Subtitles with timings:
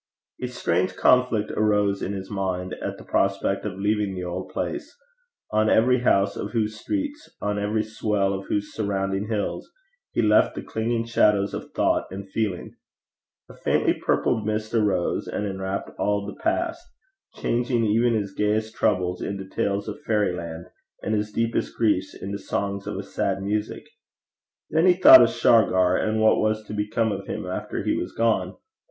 [0.41, 4.97] A strange conflict arose in his mind at the prospect of leaving the old place,
[5.51, 9.71] on every house of whose streets, on every swell of whose surrounding hills
[10.11, 12.73] he left the clinging shadows of thought and feeling.
[13.47, 16.83] A faintly purpled mist arose, and enwrapped all the past,
[17.35, 20.65] changing even his grayest troubles into tales of fairyland,
[21.03, 23.83] and his deepest griefs into songs of a sad music.
[24.71, 28.13] Then he thought of Shargar, and what was to become of him after he was
[28.13, 28.55] gone.